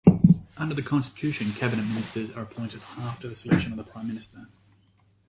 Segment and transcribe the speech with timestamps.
[0.57, 4.47] Under the constitution, Cabinet ministers are appointed after the selection of the Prime Minister.